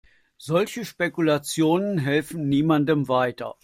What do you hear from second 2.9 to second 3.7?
weiter.